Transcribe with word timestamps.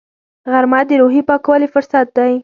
غرمه 0.51 0.79
د 0.89 0.91
روحي 1.01 1.21
پاکوالي 1.29 1.67
فرصت 1.73 2.07
دی 2.17 2.33